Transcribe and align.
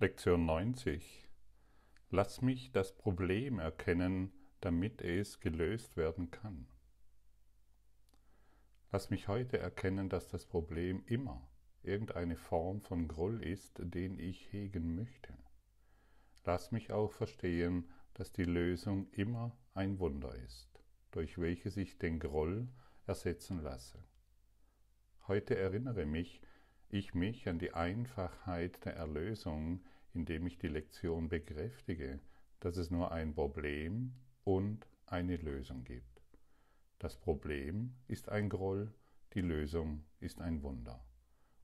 Lektion 0.00 0.44
90. 0.44 1.28
Lass 2.10 2.42
mich 2.42 2.72
das 2.72 2.96
Problem 2.98 3.60
erkennen, 3.60 4.32
damit 4.60 5.00
es 5.00 5.38
gelöst 5.38 5.96
werden 5.96 6.32
kann. 6.32 6.66
Lass 8.90 9.10
mich 9.10 9.28
heute 9.28 9.58
erkennen, 9.58 10.08
dass 10.08 10.26
das 10.26 10.46
Problem 10.46 11.04
immer 11.06 11.48
irgendeine 11.84 12.34
Form 12.34 12.80
von 12.80 13.06
Groll 13.06 13.40
ist, 13.40 13.74
den 13.78 14.18
ich 14.18 14.52
hegen 14.52 14.96
möchte. 14.96 15.32
Lass 16.44 16.72
mich 16.72 16.90
auch 16.90 17.12
verstehen, 17.12 17.88
dass 18.14 18.32
die 18.32 18.44
Lösung 18.44 19.08
immer 19.12 19.56
ein 19.74 20.00
Wunder 20.00 20.34
ist, 20.34 20.82
durch 21.12 21.38
welches 21.38 21.76
ich 21.76 21.98
den 21.98 22.18
Groll 22.18 22.68
ersetzen 23.06 23.62
lasse. 23.62 24.02
Heute 25.28 25.56
erinnere 25.56 26.04
mich, 26.04 26.42
ich 26.88 27.14
mich 27.14 27.48
an 27.48 27.58
die 27.58 27.72
Einfachheit 27.72 28.84
der 28.84 28.94
Erlösung, 28.96 29.84
indem 30.12 30.46
ich 30.46 30.58
die 30.58 30.68
Lektion 30.68 31.28
bekräftige, 31.28 32.20
dass 32.60 32.76
es 32.76 32.90
nur 32.90 33.12
ein 33.12 33.34
Problem 33.34 34.14
und 34.44 34.86
eine 35.06 35.36
Lösung 35.36 35.84
gibt. 35.84 36.22
Das 36.98 37.16
Problem 37.16 37.94
ist 38.06 38.28
ein 38.28 38.48
Groll, 38.48 38.92
die 39.34 39.40
Lösung 39.40 40.04
ist 40.20 40.40
ein 40.40 40.62
Wunder. 40.62 41.04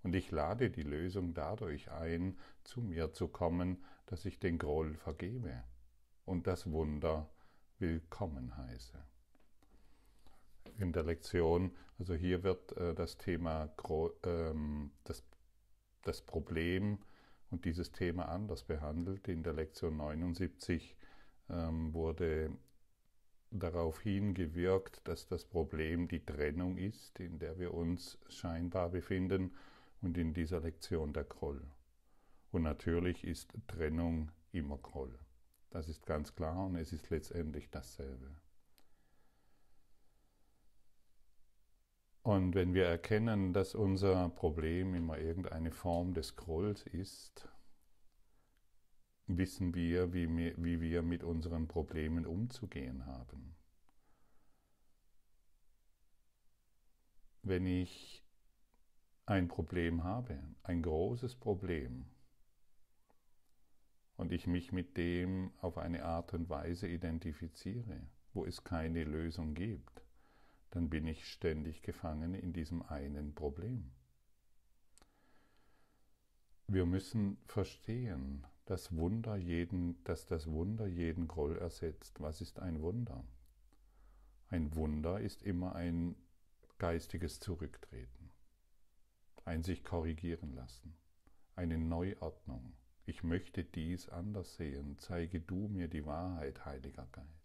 Und 0.03 0.15
ich 0.15 0.31
lade 0.31 0.71
die 0.71 0.83
Lösung 0.83 1.35
dadurch 1.35 1.91
ein, 1.91 2.39
zu 2.65 2.81
mir 2.81 3.13
zu 3.13 3.29
kommen, 3.29 3.85
dass 4.07 4.25
ich 4.25 4.39
den 4.41 4.59
Groll 4.59 4.95
vergebe 4.95 5.63
und 6.25 6.47
das 6.47 6.71
Wunder 6.71 7.31
willkommen 7.79 8.57
heiße. 8.57 9.10
In 10.81 10.93
der 10.93 11.03
Lektion, 11.03 11.73
also 11.99 12.15
hier 12.15 12.43
wird 12.43 12.75
äh, 12.79 12.95
das 12.95 13.19
Thema, 13.19 13.71
ähm, 14.25 14.91
das, 15.05 15.23
das 16.03 16.23
Problem 16.23 16.99
und 17.51 17.67
dieses 17.67 17.93
Thema 17.93 18.31
anders 18.31 18.65
behandelt. 18.65 19.29
In 19.29 19.43
der 19.43 19.53
Lektion 19.53 19.99
79 19.99 20.97
ähm, 21.51 21.93
wurde 21.93 22.51
darauf 23.51 24.01
hingewirkt, 24.01 25.07
dass 25.07 25.27
das 25.27 25.45
Problem 25.45 26.09
die 26.09 26.25
Trennung 26.25 26.79
ist, 26.79 27.21
in 27.21 27.39
der 27.39 27.59
wir 27.59 27.75
uns 27.75 28.19
scheinbar 28.29 28.89
befinden 28.89 29.55
und 30.01 30.17
in 30.17 30.33
dieser 30.33 30.61
Lektion 30.61 31.13
der 31.13 31.25
Groll. 31.25 31.61
Und 32.53 32.63
natürlich 32.63 33.25
ist 33.25 33.53
Trennung 33.69 34.33
immer 34.53 34.79
Groll. 34.79 35.19
Das 35.69 35.89
ist 35.89 36.07
ganz 36.07 36.35
klar 36.35 36.65
und 36.65 36.77
es 36.77 36.93
ist 36.95 37.11
letztendlich 37.11 37.71
dasselbe. 37.71 38.31
Und 42.23 42.55
wenn 42.55 42.75
wir 42.75 42.85
erkennen, 42.85 43.53
dass 43.53 43.75
unser 43.75 44.29
Problem 44.29 44.95
immer 44.95 45.19
irgendeine 45.19 45.71
Form 45.71 46.13
des 46.13 46.37
Grolls 46.37 46.83
ist, 46.83 47.49
wissen 49.27 49.75
wir, 49.75 50.13
wie 50.13 50.81
wir 50.81 51.03
mit 51.03 51.25
unseren 51.25 51.67
Problemen 51.67 52.27
umzugehen 52.27 53.07
haben. 53.07 53.55
Wenn 57.43 57.65
ich 57.65 58.23
ein 59.25 59.49
Problem 59.49 60.05
habe, 60.05 60.39
ein 60.63 60.83
großes 60.83 61.37
Problem, 61.37 62.05
und 64.17 64.33
ich 64.33 64.47
mich 64.47 64.71
mit 64.71 64.99
dem 64.99 65.51
auf 65.63 65.79
eine 65.79 66.05
Art 66.05 66.35
und 66.35 66.51
Weise 66.51 66.87
identifiziere, 66.87 68.03
wo 68.35 68.45
es 68.45 68.63
keine 68.63 69.05
Lösung 69.05 69.55
gibt, 69.55 70.03
dann 70.71 70.89
bin 70.89 71.07
ich 71.07 71.27
ständig 71.27 71.83
gefangen 71.83 72.35
in 72.35 72.53
diesem 72.53 72.83
einen 72.83 73.35
Problem. 73.35 73.91
Wir 76.67 76.87
müssen 76.87 77.39
verstehen, 77.47 78.47
dass, 78.65 78.95
Wunder 78.97 79.37
jeden, 79.37 80.03
dass 80.05 80.27
das 80.27 80.47
Wunder 80.47 80.87
jeden 80.87 81.27
Groll 81.27 81.57
ersetzt. 81.59 82.21
Was 82.21 82.41
ist 82.41 82.61
ein 82.61 82.81
Wunder? 82.81 83.25
Ein 84.49 84.75
Wunder 84.77 85.21
ist 85.21 85.43
immer 85.43 85.75
ein 85.75 86.15
geistiges 86.79 87.41
Zurücktreten 87.41 88.21
ein 89.45 89.63
sich 89.65 89.85
korrigieren 89.85 90.55
lassen, 90.55 90.97
eine 91.57 91.77
Neuordnung. 91.77 92.73
Ich 93.05 93.25
möchte 93.25 93.65
dies 93.65 94.09
anders 94.09 94.55
sehen, 94.55 94.97
zeige 94.99 95.41
du 95.41 95.69
mir 95.69 95.89
die 95.89 96.07
Wahrheit, 96.07 96.65
Heiliger 96.65 97.09
Geist. 97.11 97.40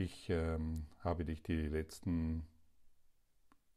Ich 0.00 0.30
ähm, 0.30 0.86
habe 1.00 1.24
dich 1.24 1.42
die 1.42 1.66
letzten 1.66 2.46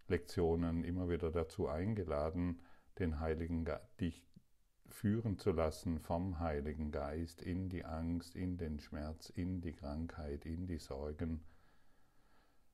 Lektionen 0.08 0.84
immer 0.84 1.09
wieder 1.09 1.32
dazu 1.32 1.68
eingeladen, 1.68 2.62
den 3.00 3.20
Heiligen 3.20 3.66
Ge 3.66 3.80
dich 4.00 4.30
führen 4.86 5.40
zu 5.40 5.52
lassen 5.52 6.00
vom 6.00 6.40
Heiligen 6.40 6.92
Geist 6.92 7.42
in 7.42 7.70
die 7.70 7.86
Angst, 7.86 8.36
in 8.36 8.60
den 8.60 8.80
Schmerz, 8.80 9.31
in 9.31 9.62
die 9.62 9.72
Krankheit, 9.74 10.46
in 10.46 10.68
die 10.68 10.78
Sorgen. 10.78 11.44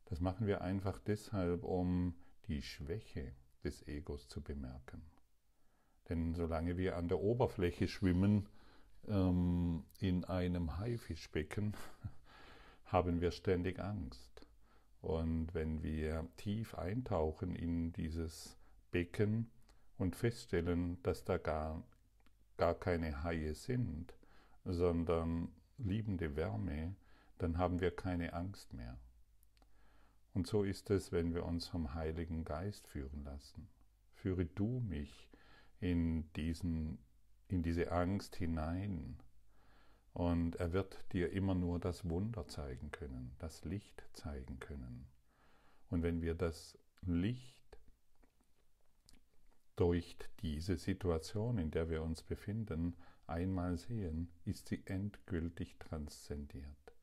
Das 0.04 0.20
machen 0.20 0.46
wir 0.46 0.60
einfach 0.60 1.00
deshalb, 1.00 1.64
um 1.64 2.18
die 2.50 2.62
Schwäche 2.62 3.34
des 3.64 3.88
Egos 3.88 4.28
zu 4.28 4.42
bemerken. 4.42 5.10
Denn 6.10 6.34
solange 6.34 6.76
wir 6.76 6.98
an 6.98 7.08
der 7.08 7.22
Oberfläche 7.22 7.88
schwimmen, 7.88 8.50
ähm, 9.08 9.86
in 10.00 10.26
einem 10.26 10.80
Haifischbecken, 10.80 11.78
haben 12.88 13.22
wir 13.22 13.32
ständig 13.32 13.80
Angst. 13.80 14.46
Und 15.02 15.54
wenn 15.54 15.84
wir 15.84 16.28
tief 16.38 16.76
eintauchen 16.76 17.56
in 17.56 17.94
dieses 17.94 18.58
Becken 18.92 19.50
und 19.98 20.16
feststellen, 20.16 21.02
dass 21.04 21.24
da 21.24 21.38
gar, 21.38 21.84
gar 22.58 22.76
keine 22.76 23.24
Haie 23.24 23.54
sind, 23.54 24.14
sondern 24.66 25.50
liebende 25.78 26.36
Wärme, 26.36 26.96
dann 27.38 27.58
haben 27.58 27.80
wir 27.80 27.92
keine 27.92 28.34
Angst 28.34 28.74
mehr. 28.74 28.98
Und 30.34 30.48
so 30.48 30.64
ist 30.64 30.90
es, 30.90 31.12
wenn 31.12 31.34
wir 31.34 31.46
uns 31.46 31.68
vom 31.68 31.94
Heiligen 31.94 32.44
Geist 32.46 32.88
führen 32.88 33.24
lassen. 33.24 33.68
Führe 34.14 34.46
du 34.46 34.82
mich 34.82 35.30
in, 35.80 36.32
diesen, 36.34 37.00
in 37.48 37.64
diese 37.64 37.92
Angst 37.92 38.36
hinein. 38.36 39.18
Und 40.18 40.56
er 40.56 40.74
wird 40.74 40.98
dir 41.14 41.32
immer 41.32 41.54
nur 41.54 41.78
das 41.78 42.10
Wunder 42.10 42.48
zeigen 42.48 42.90
können, 42.90 43.36
das 43.38 43.64
Licht 43.66 44.04
zeigen 44.14 44.60
können. 44.60 45.06
Und 45.92 46.02
wenn 46.02 46.24
wir 46.24 46.34
das 46.34 46.76
Licht 47.04 47.78
durch 49.76 50.18
diese 50.42 50.76
Situation, 50.78 51.60
in 51.60 51.70
der 51.70 51.92
wir 51.92 52.02
uns 52.02 52.24
befinden, 52.24 52.96
einmal 53.28 53.78
sehen, 53.78 54.32
ist 54.44 54.70
sie 54.70 54.82
endgültig 54.88 55.78
transzendiert. 55.78 56.96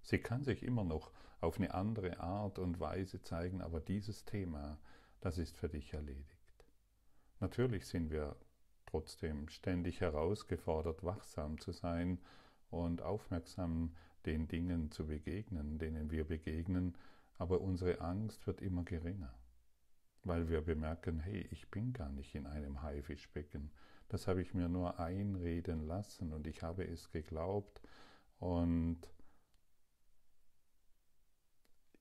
Sie 0.00 0.18
kann 0.18 0.42
sich 0.42 0.62
immer 0.62 0.84
noch 0.84 1.12
auf 1.42 1.58
eine 1.58 1.74
andere 1.74 2.20
Art 2.20 2.58
und 2.58 2.80
Weise 2.80 3.20
zeigen, 3.20 3.60
aber 3.60 3.80
dieses 3.80 4.24
Thema, 4.24 4.78
das 5.20 5.36
ist 5.36 5.58
für 5.58 5.68
dich 5.68 5.92
erledigt. 5.92 6.64
Natürlich 7.38 7.86
sind 7.86 8.10
wir 8.10 8.34
trotzdem 8.86 9.50
ständig 9.50 10.00
herausgefordert, 10.00 11.04
wachsam 11.04 11.60
zu 11.60 11.72
sein 11.72 12.18
und 12.70 13.02
aufmerksam 13.02 13.94
den 14.24 14.48
Dingen 14.48 14.90
zu 14.90 15.06
begegnen, 15.06 15.78
denen 15.78 16.10
wir 16.10 16.24
begegnen, 16.24 16.96
aber 17.38 17.60
unsere 17.60 18.00
Angst 18.00 18.46
wird 18.46 18.60
immer 18.60 18.84
geringer, 18.84 19.32
weil 20.24 20.48
wir 20.48 20.62
bemerken, 20.62 21.20
hey, 21.20 21.46
ich 21.50 21.70
bin 21.70 21.92
gar 21.92 22.10
nicht 22.10 22.34
in 22.34 22.46
einem 22.46 22.82
Haifischbecken, 22.82 23.70
das 24.08 24.26
habe 24.28 24.42
ich 24.42 24.54
mir 24.54 24.68
nur 24.68 24.98
einreden 24.98 25.86
lassen 25.86 26.32
und 26.32 26.46
ich 26.46 26.62
habe 26.62 26.84
es 26.84 27.10
geglaubt 27.10 27.80
und 28.38 28.98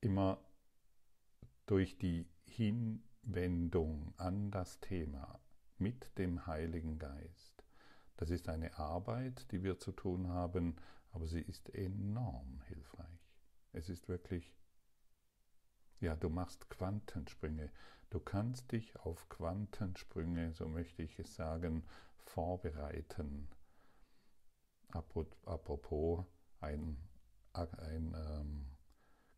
immer 0.01 0.39
durch 1.65 1.97
die 1.97 2.27
Hinwendung 2.45 4.13
an 4.17 4.51
das 4.51 4.79
Thema 4.79 5.39
mit 5.77 6.18
dem 6.18 6.45
Heiligen 6.45 7.00
Geist. 7.00 7.64
Das 8.17 8.29
ist 8.29 8.47
eine 8.47 8.77
Arbeit, 8.77 9.51
die 9.51 9.63
wir 9.63 9.77
zu 9.77 9.91
tun 9.91 10.29
haben, 10.29 10.77
aber 11.12 11.27
sie 11.27 11.41
ist 11.41 11.69
enorm 11.75 12.62
hilfreich. 12.67 13.33
Es 13.73 13.89
ist 13.89 14.07
wirklich, 14.07 14.56
ja, 16.00 16.15
du 16.15 16.29
machst 16.29 16.69
Quantensprünge. 16.69 17.71
Du 18.09 18.19
kannst 18.19 18.71
dich 18.71 18.97
auf 19.00 19.27
Quantensprünge, 19.27 20.53
so 20.53 20.69
möchte 20.69 21.03
ich 21.03 21.19
es 21.19 21.35
sagen, 21.35 21.83
vorbereiten. 22.17 23.50
Apropos, 24.91 26.25
ein, 26.61 26.97
ein 27.51 28.15
ähm, 28.15 28.65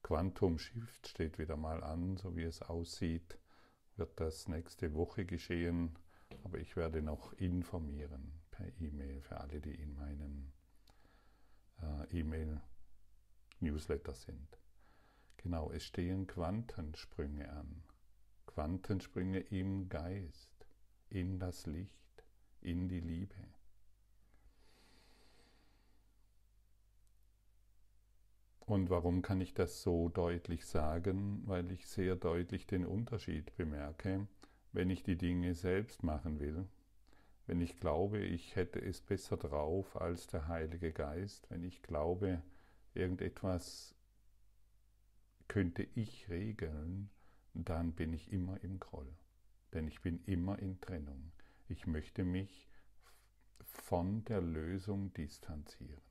Quantum 0.03 0.59
Shift 0.59 1.07
steht 1.07 1.39
wieder 1.39 1.57
mal 1.57 1.83
an, 1.83 2.17
so 2.17 2.35
wie 2.35 2.43
es 2.43 2.61
aussieht, 2.61 3.39
wird 3.95 4.19
das 4.19 4.47
nächste 4.47 4.93
Woche 4.93 5.25
geschehen, 5.25 5.97
aber 6.43 6.59
ich 6.59 6.75
werde 6.75 7.01
noch 7.01 7.33
informieren 7.33 8.39
per 8.57 8.67
E-Mail 8.81 9.21
für 9.21 9.39
alle, 9.39 9.61
die 9.61 9.75
in 9.75 9.93
meinen 9.93 10.51
äh, 11.81 12.19
E-Mail-Newsletter 12.19 14.15
sind. 14.15 14.57
Genau, 15.37 15.71
es 15.71 15.85
stehen 15.85 16.25
Quantensprünge 16.25 17.49
an. 17.51 17.83
Quantensprünge 18.47 19.39
im 19.39 19.89
Geist, 19.89 20.65
in 21.09 21.39
das 21.39 21.67
Licht, 21.67 22.25
in 22.61 22.89
die 22.89 22.99
Liebe. 22.99 23.35
Und 28.61 28.89
warum 28.89 29.21
kann 29.21 29.39
ich 29.39 29.53
das 29.53 29.83
so 29.83 30.09
deutlich 30.09 30.65
sagen? 30.65 31.43
Weil 31.45 31.71
ich 31.71 31.87
sehr 31.87 32.15
deutlich 32.15 32.65
den 32.65 32.85
Unterschied 32.85 33.55
bemerke, 33.55 34.27
wenn 34.73 34.89
ich 34.89 35.03
die 35.03 35.15
Dinge 35.15 35.53
selbst 35.53 36.03
machen 36.03 36.39
will, 36.39 36.67
wenn 37.47 37.61
ich 37.61 37.79
glaube, 37.79 38.19
ich 38.19 38.55
hätte 38.57 38.79
es 38.79 39.01
besser 39.01 39.37
drauf 39.37 39.95
als 39.99 40.27
der 40.27 40.49
Heilige 40.49 40.91
Geist, 40.91 41.49
wenn 41.49 41.63
ich 41.63 41.81
glaube, 41.81 42.41
irgendetwas 42.93 43.95
könnte 45.47 45.87
ich 45.95 46.29
regeln, 46.29 47.09
dann 47.53 47.93
bin 47.93 48.11
ich 48.11 48.31
immer 48.33 48.61
im 48.63 48.79
Groll. 48.79 49.11
Denn 49.73 49.87
ich 49.87 50.01
bin 50.01 50.21
immer 50.25 50.59
in 50.59 50.79
Trennung. 50.81 51.31
Ich 51.69 51.87
möchte 51.87 52.25
mich 52.25 52.69
von 53.63 54.25
der 54.25 54.41
Lösung 54.41 55.13
distanzieren. 55.13 56.01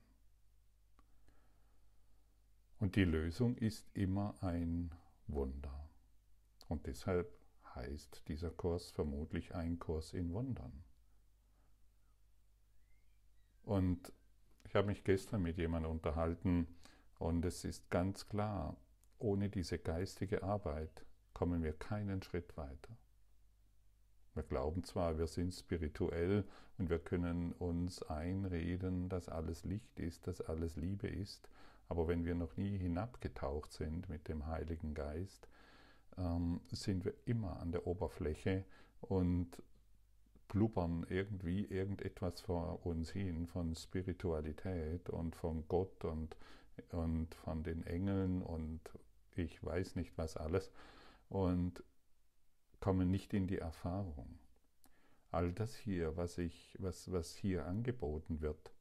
Und 2.79 2.95
die 2.95 3.05
Lösung 3.05 3.55
ist 3.57 3.89
immer 3.93 4.35
ein 4.41 4.91
Wunder. 5.27 5.89
Und 6.67 6.87
deshalb 6.87 7.31
heißt 7.75 8.27
dieser 8.27 8.49
Kurs 8.49 8.89
vermutlich 8.89 9.53
ein 9.53 9.77
Kurs 9.77 10.13
in 10.13 10.33
Wundern. 10.33 10.83
Und 13.67 14.13
ich 14.63 14.75
habe 14.75 14.87
mich 14.87 15.03
gestern 15.03 15.41
mit 15.41 15.57
jemandem 15.57 15.91
unterhalten 15.91 16.69
und 17.19 17.43
es 17.43 17.65
ist 17.65 17.89
ganz 17.89 18.29
klar, 18.29 18.77
ohne 19.19 19.49
diese 19.49 19.77
geistige 19.77 20.41
Arbeit 20.41 21.05
kommen 21.33 21.63
wir 21.63 21.73
keinen 21.73 22.23
Schritt 22.23 22.55
weiter. 22.55 22.95
Wir 24.35 24.43
glauben 24.43 24.85
zwar, 24.85 25.17
wir 25.17 25.27
sind 25.27 25.51
spirituell 25.53 26.45
und 26.77 26.89
wir 26.89 26.99
können 26.99 27.51
uns 27.51 28.01
einreden, 28.03 29.09
dass 29.09 29.27
alles 29.27 29.65
Licht 29.65 29.99
ist, 29.99 30.27
dass 30.27 30.39
alles 30.39 30.77
Liebe 30.77 31.09
ist, 31.09 31.49
aber 31.89 32.07
wenn 32.07 32.23
wir 32.23 32.35
noch 32.35 32.55
nie 32.55 32.77
hinabgetaucht 32.77 33.73
sind 33.73 34.07
mit 34.07 34.29
dem 34.29 34.47
Heiligen 34.47 34.93
Geist, 34.93 35.49
ähm, 36.17 36.61
sind 36.71 37.03
wir 37.03 37.15
immer 37.25 37.59
an 37.59 37.73
der 37.73 37.85
Oberfläche 37.85 38.63
und 39.01 39.61
blubbern 40.47 41.05
irgendwie 41.09 41.65
irgendetwas 41.65 42.41
vor 42.41 42.85
uns 42.85 43.11
hin 43.11 43.47
von 43.47 43.75
Spiritualität 43.75 45.09
und 45.09 45.35
von 45.35 45.67
Gott 45.67 46.05
und, 46.05 46.35
und 46.91 47.33
von 47.35 47.63
den 47.63 47.85
Engeln 47.85 48.41
und 48.41 48.81
ich 49.35 49.63
weiß 49.63 49.95
nicht 49.95 50.17
was 50.17 50.37
alles 50.37 50.71
und 51.29 51.83
kommen 52.79 53.09
nicht 53.11 53.33
in 53.33 53.47
die 53.47 53.59
Erfahrung. 53.59 54.39
All 55.31 55.51
das 55.51 55.75
hier, 55.75 56.15
was, 56.15 56.37
ich, 56.37 56.75
was, 56.79 57.11
was 57.11 57.35
hier 57.35 57.65
angeboten 57.65 58.41
wird, 58.41 58.71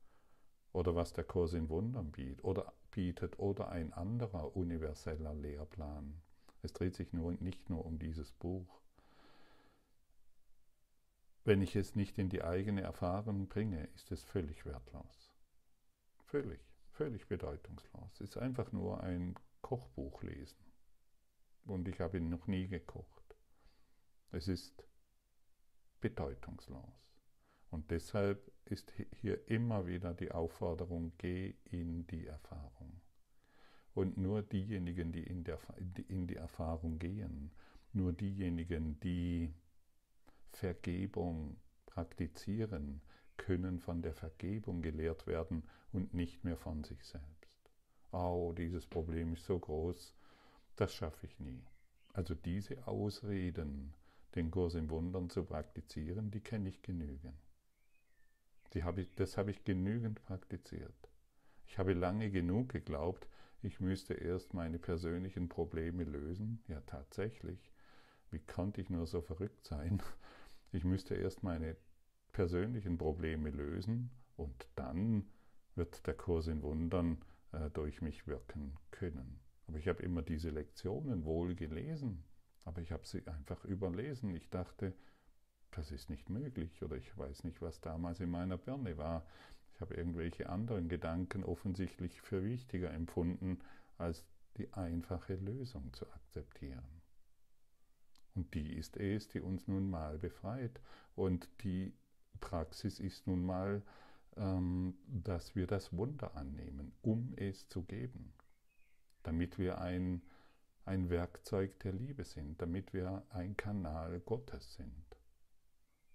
oder 0.77 0.95
was 0.95 1.15
der 1.15 1.25
Kurs 1.25 1.55
in 1.55 1.71
Wundern 1.71 2.13
bietet 2.13 2.45
oder, 2.45 2.73
bietet, 2.91 3.39
oder 3.39 3.71
ein 3.71 3.95
anderer 3.95 4.55
universeller 4.55 5.35
Lehrplan. 5.35 6.21
Es 6.63 6.75
dreht 6.75 6.95
sich 6.95 7.13
nur, 7.15 7.33
nicht 7.41 7.71
nur 7.71 7.87
um 7.87 7.99
dieses 7.99 8.33
Buch. 8.33 8.83
Wenn 11.47 11.63
ich 11.63 11.77
es 11.77 11.95
nicht 11.95 12.19
in 12.19 12.29
die 12.29 12.43
eigene 12.43 12.81
Erfahrung 12.83 13.47
bringe, 13.47 13.85
ist 13.95 14.11
es 14.11 14.25
völlig 14.25 14.67
wertlos. 14.67 15.33
Völlig, 16.25 16.59
völlig 16.91 17.29
bedeutungslos. 17.29 18.15
Es 18.15 18.31
ist 18.31 18.37
einfach 18.37 18.73
nur 18.73 19.01
ein 19.05 19.37
Kochbuch 19.61 20.25
lesen. 20.25 20.59
Und 21.65 21.87
ich 21.87 22.01
habe 22.01 22.19
ihn 22.19 22.31
noch 22.31 22.49
nie 22.49 22.67
gekocht. 22.67 23.37
Es 24.33 24.49
ist 24.49 24.89
bedeutungslos. 26.01 27.15
Und 27.71 27.93
deshalb 27.93 28.51
ist 28.65 28.93
hier 29.21 29.49
immer 29.49 29.87
wieder 29.87 30.15
die 30.15 30.33
Aufforderung, 30.33 31.13
geh 31.17 31.55
in 31.71 32.09
die 32.09 32.27
Erfahrung. 32.27 33.01
Und 33.95 34.17
nur 34.17 34.43
diejenigen, 34.43 35.13
die 35.13 35.23
in, 35.23 35.45
der, 35.45 35.61
in 36.09 36.27
die 36.27 36.37
Erfahrung 36.37 36.99
gehen, 36.99 37.53
nur 37.93 38.13
diejenigen, 38.13 38.99
die 38.99 39.55
Vergebung 40.57 41.57
praktizieren, 41.85 43.03
können 43.37 43.79
von 43.79 44.01
der 44.01 44.15
Vergebung 44.15 44.81
gelehrt 44.81 45.27
werden 45.27 45.65
und 45.93 46.15
nicht 46.15 46.45
mehr 46.45 46.57
von 46.57 46.83
sich 46.83 47.05
selbst. 47.05 47.71
Oh, 48.11 48.55
dieses 48.57 48.87
Problem 48.87 49.35
ist 49.35 49.45
so 49.45 49.59
groß, 49.59 50.15
das 50.77 50.95
schaffe 50.95 51.27
ich 51.27 51.39
nie. 51.39 51.63
Also 52.15 52.35
diese 52.35 52.87
Ausreden, 52.87 53.93
den 54.35 54.51
Kurs 54.51 54.75
im 54.75 54.89
Wundern 54.89 55.29
zu 55.29 55.45
praktizieren, 55.45 56.31
die 56.31 56.41
kenne 56.41 56.71
ich 56.71 56.81
genügend. 56.83 57.37
Die 58.73 58.83
habe 58.83 59.03
ich, 59.03 59.15
das 59.15 59.37
habe 59.37 59.51
ich 59.51 59.65
genügend 59.65 60.23
praktiziert. 60.23 61.11
Ich 61.67 61.79
habe 61.79 61.93
lange 61.93 62.31
genug 62.31 62.71
geglaubt, 62.71 63.29
ich 63.63 63.81
müsste 63.81 64.15
erst 64.15 64.55
meine 64.55 64.79
persönlichen 64.79 65.49
Probleme 65.49 66.05
lösen. 66.05 66.63
Ja, 66.69 66.81
tatsächlich. 66.83 67.73
Wie 68.31 68.41
konnte 68.41 68.81
ich 68.81 68.91
nur 68.91 69.07
so 69.07 69.21
verrückt 69.21 69.65
sein? 69.65 70.03
Ich 70.73 70.85
müsste 70.85 71.15
erst 71.15 71.43
meine 71.43 71.77
persönlichen 72.33 72.99
Probleme 72.99 73.51
lösen 73.51 74.11
und 74.37 74.69
dann 74.75 75.27
wird 75.75 76.07
der 76.07 76.15
Kurs 76.15 76.49
in 76.49 76.63
Wundern 76.63 77.19
äh, 77.53 77.71
durch 77.71 78.03
mich 78.03 78.27
wirken 78.27 78.77
können. 78.91 79.41
Aber 79.67 79.79
ich 79.79 79.89
habe 79.89 80.03
immer 80.03 80.23
diese 80.23 80.51
Lektionen 80.51 81.25
wohl 81.25 81.55
gelesen, 81.55 82.25
aber 82.65 82.81
ich 82.81 82.93
habe 82.93 83.07
sie 83.07 83.27
einfach 83.27 83.65
überlesen. 83.65 84.35
Ich 84.35 84.49
dachte, 84.51 84.95
das 85.73 85.91
ist 85.91 86.09
nicht 86.11 86.31
möglich 86.31 86.83
oder 86.83 86.97
ich 86.97 87.17
weiß 87.17 87.45
nicht, 87.45 87.61
was 87.61 87.81
damals 87.81 88.21
in 88.21 88.31
meiner 88.31 88.57
Birne 88.57 88.97
war. 88.97 89.27
Ich 89.75 89.81
habe 89.81 89.95
irgendwelche 89.95 90.49
anderen 90.49 90.89
Gedanken 90.89 91.45
offensichtlich 91.45 92.21
für 92.23 92.43
wichtiger 92.43 92.91
empfunden, 92.93 93.59
als 93.99 94.25
die 94.57 94.73
einfache 94.73 95.35
Lösung 95.35 95.93
zu 95.93 96.11
akzeptieren. 96.13 96.96
Und 98.37 98.55
die 98.55 98.75
ist 98.75 98.97
es, 98.97 99.29
die 99.29 99.41
uns 99.41 99.67
nun 99.67 99.91
mal 99.91 100.19
befreit. 100.19 100.81
Und 101.17 101.49
die 101.65 101.93
Praxis 102.39 103.01
ist 103.01 103.27
nun 103.27 103.45
mal, 103.45 103.83
ähm, 104.37 104.95
dass 105.09 105.57
wir 105.57 105.67
das 105.67 105.97
Wunder 105.97 106.37
annehmen, 106.37 106.93
um 107.03 107.33
es 107.37 107.69
zu 107.69 107.83
geben, 107.83 108.33
damit 109.23 109.59
wir 109.59 109.81
ein, 109.81 110.23
ein 110.85 111.09
Werkzeug 111.11 111.81
der 111.81 111.93
Liebe 111.93 112.25
sind, 112.25 112.61
damit 112.61 112.93
wir 112.93 113.25
ein 113.31 113.57
Kanal 113.57 114.21
Gottes 114.21 114.75
sind. 114.75 115.07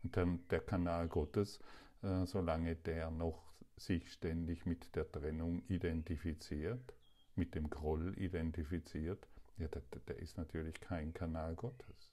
Und 0.03 0.15
dann 0.15 0.47
der 0.49 0.61
Kanal 0.61 1.07
Gottes, 1.07 1.59
äh, 2.03 2.25
solange 2.25 2.75
der 2.75 3.09
noch 3.09 3.51
sich 3.77 4.11
ständig 4.11 4.65
mit 4.67 4.95
der 4.95 5.11
Trennung 5.11 5.63
identifiziert, 5.67 6.93
mit 7.35 7.55
dem 7.55 7.69
Groll 7.69 8.15
identifiziert, 8.19 9.27
ja, 9.57 9.67
der, 9.67 9.81
der 10.07 10.19
ist 10.19 10.37
natürlich 10.37 10.79
kein 10.79 11.13
Kanal 11.13 11.55
Gottes. 11.55 12.10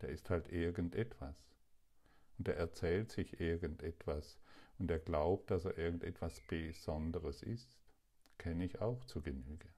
Der 0.00 0.08
ist 0.08 0.30
halt 0.30 0.48
irgendetwas. 0.48 1.36
Und 2.38 2.48
er 2.48 2.56
erzählt 2.56 3.10
sich 3.10 3.40
irgendetwas 3.40 4.38
und 4.78 4.90
er 4.90 4.98
glaubt, 4.98 5.50
dass 5.50 5.64
er 5.64 5.78
irgendetwas 5.78 6.40
Besonderes 6.48 7.42
ist. 7.42 7.78
Kenne 8.38 8.64
ich 8.64 8.80
auch 8.80 9.04
zu 9.04 9.20
Genüge. 9.22 9.68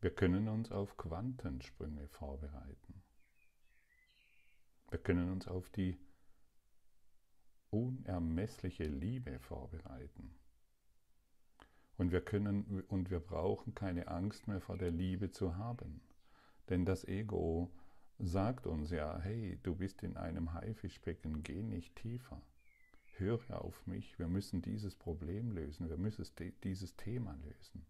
Wir 0.00 0.14
können 0.14 0.48
uns 0.48 0.70
auf 0.70 0.98
Quantensprünge 0.98 2.08
vorbereiten. 2.08 3.02
Wir 4.90 4.98
können 4.98 5.32
uns 5.32 5.48
auf 5.48 5.70
die 5.70 5.98
unermessliche 7.70 8.84
Liebe 8.84 9.38
vorbereiten. 9.38 10.34
Und 11.96 12.10
wir 12.10 12.20
können 12.20 12.82
und 12.88 13.10
wir 13.10 13.20
brauchen 13.20 13.74
keine 13.74 14.08
Angst 14.08 14.48
mehr 14.48 14.60
vor 14.60 14.76
der 14.76 14.90
Liebe 14.90 15.30
zu 15.30 15.56
haben. 15.56 16.00
Denn 16.68 16.84
das 16.84 17.04
Ego 17.06 17.70
sagt 18.18 18.66
uns 18.66 18.90
ja, 18.90 19.18
hey, 19.20 19.58
du 19.62 19.74
bist 19.74 20.02
in 20.02 20.16
einem 20.16 20.52
Haifischbecken, 20.52 21.42
geh 21.42 21.62
nicht 21.62 21.94
tiefer. 21.96 22.40
Höre 23.16 23.62
auf 23.62 23.86
mich, 23.86 24.18
wir 24.18 24.26
müssen 24.26 24.60
dieses 24.60 24.96
Problem 24.96 25.52
lösen, 25.52 25.88
wir 25.88 25.96
müssen 25.96 26.24
dieses 26.64 26.96
Thema 26.96 27.36
lösen. 27.44 27.86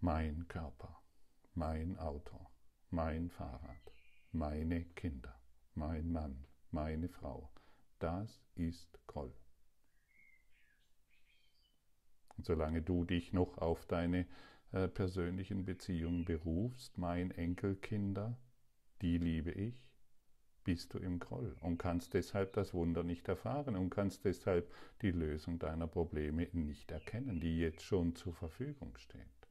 Mein 0.00 0.48
Körper, 0.48 1.00
mein 1.54 1.96
Auto, 1.96 2.50
mein 2.90 3.30
Fahrrad, 3.30 3.92
meine 4.32 4.84
Kinder, 4.96 5.40
mein 5.76 6.10
Mann, 6.10 6.44
meine 6.72 7.08
Frau. 7.08 7.52
Das 8.00 8.42
ist 8.56 8.98
Groll. 9.06 9.32
Und 12.36 12.44
solange 12.44 12.82
du 12.82 13.04
dich 13.04 13.32
noch 13.32 13.58
auf 13.58 13.86
deine 13.86 14.26
äh, 14.72 14.88
persönlichen 14.88 15.64
Beziehungen 15.64 16.24
berufst, 16.24 16.98
mein 16.98 17.30
Enkelkinder, 17.30 18.36
die 19.02 19.18
liebe 19.18 19.52
ich, 19.52 19.88
bist 20.68 20.92
du 20.92 20.98
im 20.98 21.18
Groll 21.18 21.56
und 21.62 21.78
kannst 21.78 22.12
deshalb 22.12 22.52
das 22.52 22.74
Wunder 22.74 23.02
nicht 23.02 23.26
erfahren 23.26 23.74
und 23.74 23.88
kannst 23.88 24.26
deshalb 24.26 24.70
die 25.00 25.12
Lösung 25.12 25.58
deiner 25.58 25.86
Probleme 25.86 26.46
nicht 26.52 26.90
erkennen, 26.90 27.40
die 27.40 27.58
jetzt 27.58 27.80
schon 27.80 28.14
zur 28.14 28.34
Verfügung 28.34 28.94
steht. 28.98 29.48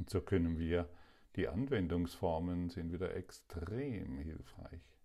Und 0.00 0.10
so 0.10 0.20
können 0.20 0.58
wir, 0.58 0.90
die 1.36 1.46
Anwendungsformen 1.46 2.70
sind 2.70 2.92
wieder 2.92 3.14
extrem 3.14 4.18
hilfreich. 4.18 4.98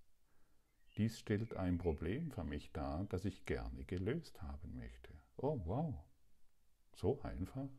Dies 0.98 1.20
stellt 1.20 1.56
ein 1.56 1.78
Problem 1.78 2.32
für 2.32 2.46
mich 2.46 2.72
dar, 2.72 3.06
das 3.10 3.26
ich 3.26 3.46
gerne 3.46 3.84
gelöst 3.84 4.42
haben 4.42 4.74
möchte. 4.76 5.14
Oh 5.38 5.62
wow, 5.66 6.04
so 6.96 7.22
einfach. 7.22 7.70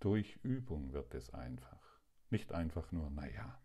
Durch 0.00 0.38
Übung 0.42 0.94
wird 0.94 1.14
es 1.14 1.28
einfach. 1.34 1.85
Nicht 2.30 2.52
einfach 2.52 2.90
nur, 2.92 3.10
naja, 3.10 3.60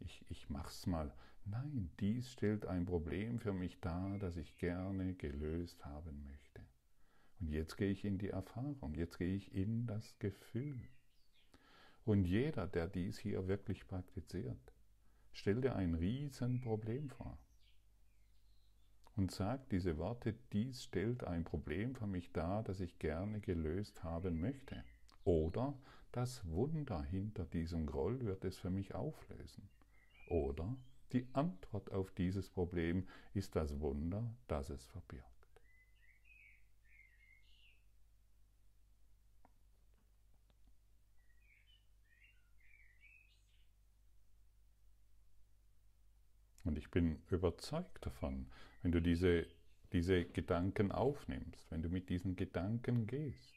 ich, 0.00 0.24
ich 0.28 0.50
mach's 0.50 0.86
mal. 0.86 1.12
Nein, 1.44 1.90
dies 2.00 2.30
stellt 2.30 2.66
ein 2.66 2.86
Problem 2.86 3.38
für 3.38 3.52
mich 3.52 3.80
dar, 3.80 4.18
das 4.18 4.36
ich 4.36 4.56
gerne 4.58 5.14
gelöst 5.14 5.84
haben 5.84 6.24
möchte. 6.24 6.62
Und 7.40 7.48
jetzt 7.48 7.76
gehe 7.76 7.90
ich 7.90 8.04
in 8.04 8.18
die 8.18 8.30
Erfahrung, 8.30 8.94
jetzt 8.94 9.18
gehe 9.18 9.34
ich 9.36 9.54
in 9.54 9.86
das 9.86 10.18
Gefühl. 10.18 10.80
Und 12.04 12.24
jeder, 12.24 12.66
der 12.66 12.86
dies 12.86 13.18
hier 13.18 13.46
wirklich 13.48 13.86
praktiziert, 13.86 14.72
stell 15.32 15.60
dir 15.60 15.76
ein 15.76 15.94
Riesenproblem 15.94 17.10
vor 17.10 17.38
und 19.16 19.30
sagt 19.30 19.72
diese 19.72 19.96
Worte, 19.96 20.34
dies 20.52 20.84
stellt 20.84 21.24
ein 21.24 21.44
Problem 21.44 21.94
für 21.94 22.06
mich 22.06 22.32
dar, 22.32 22.62
das 22.62 22.80
ich 22.80 22.98
gerne 22.98 23.40
gelöst 23.40 24.02
haben 24.02 24.40
möchte. 24.40 24.82
Oder 25.24 25.78
das 26.14 26.46
Wunder 26.48 27.02
hinter 27.02 27.44
diesem 27.44 27.86
Groll 27.86 28.20
wird 28.20 28.44
es 28.44 28.56
für 28.56 28.70
mich 28.70 28.94
auflösen. 28.94 29.68
Oder 30.28 30.76
die 31.12 31.26
Antwort 31.32 31.90
auf 31.90 32.12
dieses 32.12 32.48
Problem 32.48 33.08
ist 33.34 33.56
das 33.56 33.80
Wunder, 33.80 34.32
das 34.46 34.70
es 34.70 34.86
verbirgt. 34.86 35.24
Und 46.62 46.78
ich 46.78 46.92
bin 46.92 47.20
überzeugt 47.28 48.06
davon, 48.06 48.46
wenn 48.82 48.92
du 48.92 49.02
diese, 49.02 49.48
diese 49.92 50.24
Gedanken 50.24 50.92
aufnimmst, 50.92 51.68
wenn 51.72 51.82
du 51.82 51.88
mit 51.88 52.08
diesen 52.08 52.36
Gedanken 52.36 53.08
gehst, 53.08 53.54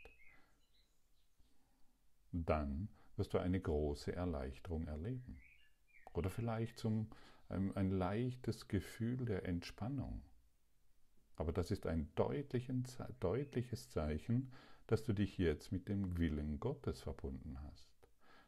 dann 2.31 2.89
wirst 3.15 3.33
du 3.33 3.39
eine 3.39 3.59
große 3.59 4.15
Erleichterung 4.15 4.87
erleben. 4.87 5.39
Oder 6.13 6.29
vielleicht 6.29 6.77
zum, 6.77 7.09
ein, 7.49 7.75
ein 7.75 7.91
leichtes 7.91 8.67
Gefühl 8.67 9.25
der 9.25 9.45
Entspannung. 9.45 10.23
Aber 11.35 11.51
das 11.51 11.71
ist 11.71 11.85
ein 11.85 12.09
deutliches 12.15 13.89
Zeichen, 13.89 14.51
dass 14.87 15.03
du 15.03 15.13
dich 15.13 15.37
jetzt 15.37 15.71
mit 15.71 15.87
dem 15.87 16.17
Willen 16.17 16.59
Gottes 16.59 17.01
verbunden 17.01 17.57
hast. 17.61 17.87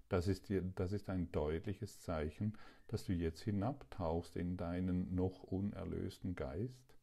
Das 0.07 0.27
ist, 0.27 0.51
das 0.75 0.91
ist 0.91 1.09
ein 1.09 1.31
deutliches 1.31 1.99
Zeichen, 1.99 2.57
dass 2.87 3.05
du 3.05 3.13
jetzt 3.13 3.41
hinabtauchst 3.41 4.35
in 4.35 4.57
deinen 4.57 5.13
noch 5.13 5.43
unerlösten 5.43 6.35
Geist 6.35 6.95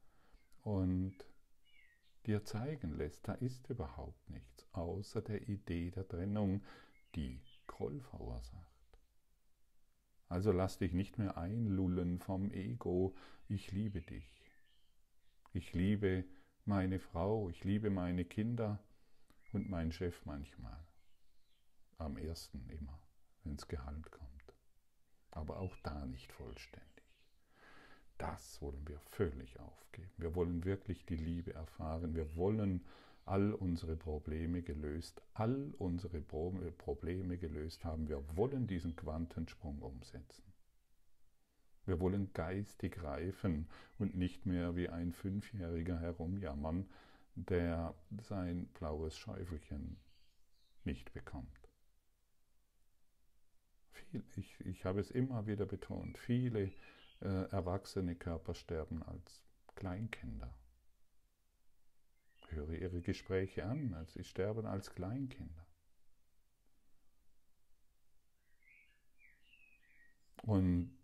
und 0.62 1.14
dir 2.26 2.44
zeigen 2.44 2.96
lässt, 2.96 3.28
da 3.28 3.34
ist 3.34 3.68
überhaupt 3.70 4.30
nichts 4.30 4.66
außer 4.72 5.22
der 5.22 5.48
Idee 5.48 5.90
der 5.90 6.06
Trennung, 6.06 6.62
die 7.14 7.40
Groll 7.66 8.00
verursacht. 8.00 8.76
Also 10.28 10.50
lass 10.50 10.78
dich 10.78 10.92
nicht 10.92 11.18
mehr 11.18 11.36
einlullen 11.36 12.18
vom 12.18 12.50
Ego, 12.50 13.14
ich 13.48 13.70
liebe 13.70 14.02
dich. 14.02 14.50
Ich 15.52 15.72
liebe 15.72 16.24
meine 16.64 16.98
Frau, 16.98 17.48
ich 17.48 17.62
liebe 17.64 17.90
meine 17.90 18.24
Kinder 18.24 18.82
und 19.52 19.70
meinen 19.70 19.92
Chef 19.92 20.24
manchmal. 20.26 20.84
Am 21.98 22.16
ersten 22.16 22.68
immer, 22.68 23.00
wenn 23.44 23.54
es 23.54 23.68
Gehalt 23.68 24.10
kommt. 24.10 24.54
Aber 25.30 25.58
auch 25.58 25.76
da 25.82 26.04
nicht 26.06 26.32
vollständig. 26.32 26.95
Das 28.18 28.60
wollen 28.62 28.86
wir 28.86 28.98
völlig 29.00 29.58
aufgeben. 29.60 30.10
Wir 30.16 30.34
wollen 30.34 30.64
wirklich 30.64 31.04
die 31.04 31.16
Liebe 31.16 31.54
erfahren. 31.54 32.14
Wir 32.14 32.36
wollen 32.36 32.84
all 33.26 33.52
unsere 33.52 33.96
Probleme 33.96 34.62
gelöst, 34.62 35.20
all 35.34 35.74
unsere 35.78 36.20
Probleme 36.20 37.38
gelöst 37.38 37.84
haben. 37.84 38.08
Wir 38.08 38.22
wollen 38.36 38.66
diesen 38.66 38.94
Quantensprung 38.96 39.82
umsetzen. 39.82 40.44
Wir 41.84 42.00
wollen 42.00 42.32
geistig 42.32 43.02
reifen 43.02 43.68
und 43.98 44.16
nicht 44.16 44.46
mehr 44.46 44.74
wie 44.76 44.88
ein 44.88 45.12
Fünfjähriger 45.12 46.00
herumjammern, 46.00 46.88
der 47.34 47.94
sein 48.22 48.66
blaues 48.74 49.16
Schäufelchen 49.16 49.96
nicht 50.84 51.12
bekommt. 51.12 51.68
Viel, 53.92 54.24
ich, 54.36 54.60
ich 54.60 54.84
habe 54.84 55.00
es 55.00 55.10
immer 55.10 55.46
wieder 55.46 55.66
betont, 55.66 56.18
viele 56.18 56.72
äh, 57.20 57.50
erwachsene 57.50 58.14
Körper 58.14 58.54
sterben 58.54 59.02
als 59.02 59.42
Kleinkinder. 59.74 60.52
Höre 62.48 62.72
ihre 62.74 63.00
Gespräche 63.02 63.64
an, 63.64 63.94
also 63.94 64.12
sie 64.12 64.24
sterben 64.24 64.66
als 64.66 64.94
Kleinkinder. 64.94 65.66
Und 70.42 70.96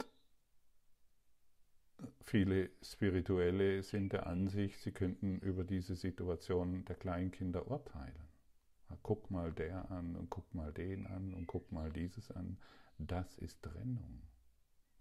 viele 2.21 2.71
Spirituelle 2.81 3.83
sind 3.83 4.13
der 4.13 4.27
Ansicht, 4.27 4.81
sie 4.81 4.93
könnten 4.93 5.41
über 5.41 5.65
diese 5.65 5.97
Situation 5.97 6.85
der 6.85 6.97
Kleinkinder 6.97 7.69
urteilen. 7.69 8.29
Guck 9.03 9.31
mal 9.31 9.53
der 9.53 9.91
an 9.91 10.15
und 10.17 10.31
guck 10.31 10.55
mal 10.55 10.73
den 10.73 11.07
an 11.07 11.35
und 11.35 11.47
guck 11.47 11.73
mal 11.73 11.91
dieses 11.93 12.31
an. 12.31 12.59
Das 12.99 13.39
ist 13.39 13.63
Trennung. 13.63 14.23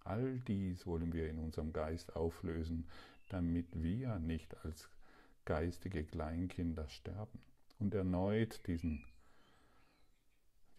All 0.03 0.39
dies 0.39 0.85
wollen 0.87 1.13
wir 1.13 1.29
in 1.29 1.37
unserem 1.37 1.73
Geist 1.73 2.15
auflösen, 2.15 2.87
damit 3.29 3.67
wir 3.73 4.19
nicht 4.19 4.55
als 4.65 4.89
geistige 5.45 6.03
Kleinkinder 6.03 6.87
sterben 6.89 7.39
und 7.79 7.93
erneut 7.93 8.65
diesen, 8.67 9.03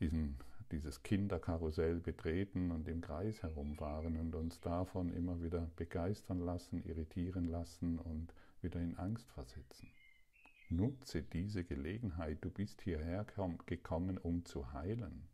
diesen, 0.00 0.38
dieses 0.70 1.02
Kinderkarussell 1.02 2.00
betreten 2.00 2.70
und 2.70 2.88
im 2.88 3.00
Kreis 3.00 3.42
herumfahren 3.42 4.16
und 4.16 4.34
uns 4.34 4.60
davon 4.60 5.12
immer 5.12 5.42
wieder 5.42 5.70
begeistern 5.76 6.40
lassen, 6.40 6.84
irritieren 6.84 7.46
lassen 7.46 7.98
und 7.98 8.32
wieder 8.60 8.80
in 8.80 8.96
Angst 8.96 9.30
versetzen. 9.32 9.88
Nutze 10.68 11.22
diese 11.22 11.64
Gelegenheit, 11.64 12.38
du 12.42 12.50
bist 12.50 12.80
hierher 12.82 13.26
gekommen, 13.66 14.18
um 14.18 14.44
zu 14.44 14.72
heilen. 14.72 15.28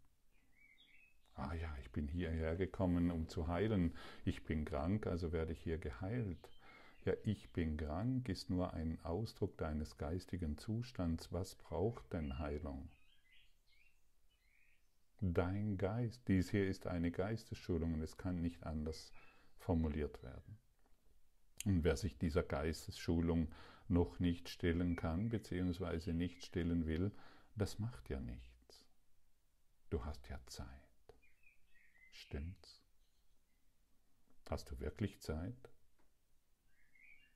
Ah 1.38 1.54
ja, 1.54 1.72
ich 1.80 1.92
bin 1.92 2.08
hierher 2.08 2.56
gekommen, 2.56 3.12
um 3.12 3.28
zu 3.28 3.46
heilen. 3.46 3.94
Ich 4.24 4.44
bin 4.44 4.64
krank, 4.64 5.06
also 5.06 5.30
werde 5.30 5.52
ich 5.52 5.60
hier 5.60 5.78
geheilt. 5.78 6.50
Ja, 7.04 7.12
ich 7.22 7.52
bin 7.52 7.76
krank 7.76 8.28
ist 8.28 8.50
nur 8.50 8.74
ein 8.74 8.98
Ausdruck 9.04 9.56
deines 9.56 9.96
geistigen 9.98 10.58
Zustands. 10.58 11.32
Was 11.32 11.54
braucht 11.54 12.12
denn 12.12 12.40
Heilung? 12.40 12.90
Dein 15.20 15.78
Geist. 15.78 16.26
Dies 16.26 16.50
hier 16.50 16.66
ist 16.66 16.88
eine 16.88 17.12
Geistesschulung 17.12 17.94
und 17.94 18.02
es 18.02 18.16
kann 18.16 18.40
nicht 18.40 18.64
anders 18.64 19.12
formuliert 19.58 20.20
werden. 20.24 20.58
Und 21.64 21.84
wer 21.84 21.96
sich 21.96 22.18
dieser 22.18 22.42
Geistesschulung 22.42 23.54
noch 23.86 24.18
nicht 24.18 24.48
stellen 24.48 24.96
kann, 24.96 25.28
beziehungsweise 25.28 26.12
nicht 26.12 26.44
stellen 26.44 26.86
will, 26.86 27.12
das 27.54 27.78
macht 27.78 28.10
ja 28.10 28.18
nichts. 28.18 28.84
Du 29.88 30.04
hast 30.04 30.28
ja 30.28 30.40
Zeit. 30.46 30.87
Stimmt's? 32.18 32.82
Hast 34.50 34.70
du 34.70 34.80
wirklich 34.80 35.20
Zeit? 35.20 35.70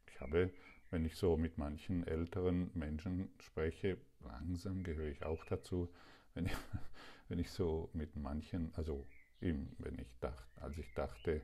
Ich 0.09 0.21
habe, 0.21 0.53
wenn 0.91 1.05
ich 1.05 1.15
so 1.15 1.37
mit 1.37 1.57
manchen 1.57 2.05
älteren 2.05 2.71
Menschen 2.75 3.33
spreche, 3.39 3.97
langsam 4.21 4.83
gehöre 4.83 5.09
ich 5.09 5.23
auch 5.23 5.45
dazu, 5.45 5.89
wenn 6.35 6.47
ich, 6.47 6.53
wenn 7.29 7.39
ich 7.39 7.51
so 7.53 7.91
mit 7.93 8.17
manchen, 8.17 8.75
also 8.75 9.07
eben, 9.41 9.75
wenn 9.79 9.99
ich 10.01 10.19
dachte, 10.19 10.61
als 10.61 10.77
ich 10.77 10.93
dachte, 10.95 11.43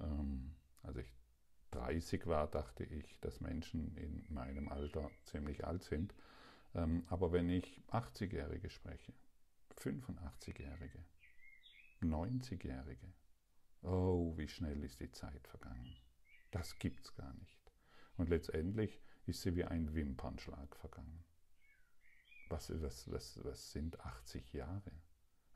ähm, 0.00 0.54
als 0.82 0.98
ich 0.98 1.12
30 1.70 2.26
war, 2.26 2.48
dachte 2.48 2.84
ich, 2.84 3.18
dass 3.20 3.40
Menschen 3.40 3.96
in 3.96 4.26
meinem 4.28 4.68
Alter 4.68 5.10
ziemlich 5.24 5.64
alt 5.64 5.84
sind. 5.84 6.14
Ähm, 6.74 7.04
aber 7.08 7.32
wenn 7.32 7.48
ich 7.48 7.80
80-Jährige 7.88 8.68
spreche, 8.68 9.14
85-Jährige, 9.80 11.02
90-Jährige, 12.04 13.12
oh, 13.82 14.36
wie 14.36 14.48
schnell 14.48 14.82
ist 14.84 15.00
die 15.00 15.10
Zeit 15.10 15.46
vergangen. 15.46 15.96
Das 16.50 16.78
gibt's 16.78 17.14
gar 17.14 17.32
nicht. 17.34 17.60
Und 18.16 18.28
letztendlich 18.28 19.02
ist 19.26 19.42
sie 19.42 19.56
wie 19.56 19.64
ein 19.64 19.94
Wimpernschlag 19.94 20.76
vergangen. 20.76 21.24
Was, 22.48 22.70
was, 22.82 23.10
was, 23.10 23.44
was 23.44 23.72
sind 23.72 24.00
80 24.00 24.52
Jahre? 24.52 24.92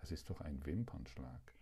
Das 0.01 0.11
ist 0.11 0.31
doch 0.31 0.41
ein 0.41 0.65
Wimpernschlag. 0.65 1.53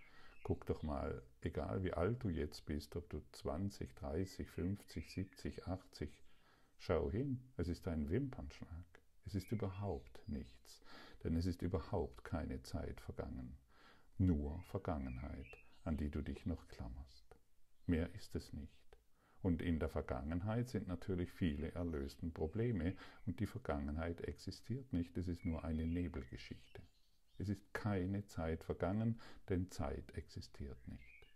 Guck 0.42 0.66
doch 0.66 0.82
mal, 0.82 1.22
egal 1.40 1.82
wie 1.82 1.92
alt 1.92 2.22
du 2.22 2.28
jetzt 2.28 2.64
bist, 2.66 2.94
ob 2.94 3.10
du 3.10 3.20
20, 3.32 3.94
30, 3.96 4.48
50, 4.48 5.10
70, 5.10 5.66
80, 5.66 6.22
schau 6.78 7.10
hin, 7.10 7.42
es 7.56 7.68
ist 7.68 7.88
ein 7.88 8.08
Wimpernschlag. 8.08 8.84
Es 9.24 9.34
ist 9.34 9.50
überhaupt 9.50 10.22
nichts, 10.28 10.82
denn 11.24 11.34
es 11.34 11.46
ist 11.46 11.62
überhaupt 11.62 12.22
keine 12.22 12.62
Zeit 12.62 13.00
vergangen, 13.00 13.58
nur 14.18 14.62
Vergangenheit, 14.64 15.46
an 15.84 15.96
die 15.96 16.10
du 16.10 16.22
dich 16.22 16.46
noch 16.46 16.68
klammerst. 16.68 17.36
Mehr 17.86 18.14
ist 18.14 18.34
es 18.34 18.52
nicht. 18.52 18.98
Und 19.42 19.62
in 19.62 19.78
der 19.78 19.88
Vergangenheit 19.88 20.68
sind 20.68 20.88
natürlich 20.88 21.30
viele 21.30 21.72
erlösten 21.72 22.32
Probleme 22.32 22.96
und 23.26 23.38
die 23.38 23.46
Vergangenheit 23.46 24.22
existiert 24.22 24.92
nicht, 24.92 25.16
es 25.16 25.28
ist 25.28 25.44
nur 25.44 25.64
eine 25.64 25.86
Nebelgeschichte. 25.86 26.82
Es 27.38 27.48
ist 27.48 27.72
keine 27.74 28.26
Zeit 28.26 28.64
vergangen, 28.64 29.20
denn 29.48 29.70
Zeit 29.70 30.10
existiert 30.16 30.88
nicht. 30.88 31.34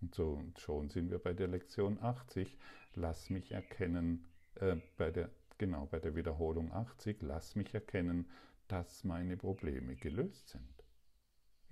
Und 0.00 0.14
so 0.14 0.32
und 0.32 0.58
schon 0.58 0.88
sind 0.88 1.10
wir 1.10 1.18
bei 1.18 1.34
der 1.34 1.48
Lektion 1.48 2.02
80. 2.02 2.58
Lass 2.94 3.28
mich 3.28 3.52
erkennen, 3.52 4.26
äh, 4.54 4.76
bei 4.96 5.10
der, 5.10 5.30
genau 5.58 5.86
bei 5.86 5.98
der 5.98 6.16
Wiederholung 6.16 6.72
80, 6.72 7.20
lass 7.20 7.54
mich 7.54 7.74
erkennen, 7.74 8.30
dass 8.66 9.04
meine 9.04 9.36
Probleme 9.36 9.96
gelöst 9.96 10.48
sind. 10.48 10.79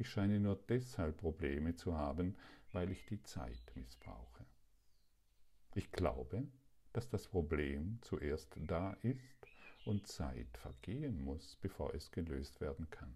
Ich 0.01 0.09
scheine 0.09 0.39
nur 0.39 0.57
deshalb 0.69 1.19
Probleme 1.19 1.75
zu 1.75 1.97
haben, 1.97 2.37
weil 2.73 2.93
ich 2.93 3.05
die 3.07 3.21
Zeit 3.25 3.73
missbrauche. 3.75 4.47
Ich 5.75 5.91
glaube, 5.91 6.47
dass 6.93 7.09
das 7.09 7.27
Problem 7.27 7.99
zuerst 8.03 8.57
da 8.61 8.93
ist 9.03 9.47
und 9.87 10.07
Zeit 10.07 10.57
vergehen 10.57 11.25
muss, 11.25 11.57
bevor 11.57 11.95
es 11.95 12.13
gelöst 12.13 12.61
werden 12.61 12.89
kann. 12.91 13.13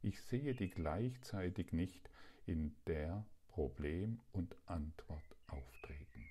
Ich 0.00 0.22
sehe 0.22 0.54
die 0.54 0.70
gleichzeitig 0.70 1.72
nicht 1.72 2.08
in 2.46 2.76
der 2.86 3.26
Problem 3.48 4.20
und 4.30 4.54
Antwort 4.66 5.36
auftreten. 5.48 6.24